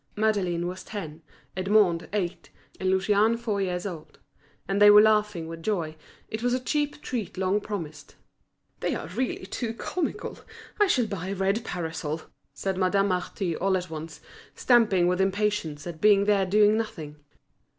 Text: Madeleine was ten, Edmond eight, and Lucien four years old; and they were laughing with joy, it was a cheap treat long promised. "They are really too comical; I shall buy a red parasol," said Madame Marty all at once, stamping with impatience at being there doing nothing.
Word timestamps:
Madeleine 0.15 0.65
was 0.65 0.83
ten, 0.83 1.21
Edmond 1.55 2.09
eight, 2.11 2.49
and 2.79 2.89
Lucien 2.89 3.37
four 3.37 3.61
years 3.61 3.85
old; 3.85 4.17
and 4.67 4.81
they 4.81 4.89
were 4.89 4.99
laughing 4.99 5.47
with 5.47 5.61
joy, 5.61 5.95
it 6.27 6.41
was 6.41 6.55
a 6.55 6.59
cheap 6.59 7.03
treat 7.03 7.37
long 7.37 7.61
promised. 7.61 8.15
"They 8.79 8.95
are 8.95 9.05
really 9.09 9.45
too 9.45 9.75
comical; 9.75 10.39
I 10.79 10.87
shall 10.87 11.05
buy 11.05 11.27
a 11.27 11.35
red 11.35 11.63
parasol," 11.63 12.21
said 12.51 12.77
Madame 12.79 13.09
Marty 13.09 13.55
all 13.55 13.77
at 13.77 13.91
once, 13.91 14.21
stamping 14.55 15.05
with 15.05 15.21
impatience 15.21 15.85
at 15.85 16.01
being 16.01 16.25
there 16.25 16.47
doing 16.47 16.77
nothing. 16.77 17.17